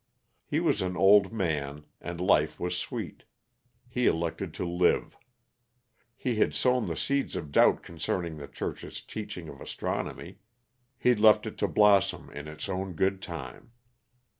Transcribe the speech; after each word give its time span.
He 0.47 0.59
was 0.59 0.81
an 0.81 0.97
old 0.97 1.31
man, 1.31 1.85
and 2.01 2.19
life 2.19 2.59
was 2.59 2.75
sweet. 2.75 3.23
He 3.87 4.07
elected 4.07 4.51
to 4.55 4.65
live. 4.67 5.15
He 6.17 6.37
had 6.37 6.55
sown 6.55 6.87
the 6.87 6.95
seeds 6.95 7.35
of 7.35 7.51
doubt 7.51 7.83
concerning 7.83 8.37
the 8.37 8.47
Church's 8.47 9.01
teaching 9.01 9.47
of 9.47 9.61
astronomy 9.61 10.39
he 10.97 11.13
left 11.13 11.45
it 11.45 11.55
to 11.59 11.67
blossom 11.67 12.31
in 12.31 12.47
its 12.47 12.67
own 12.67 12.93
good 12.93 13.21
time. 13.21 13.73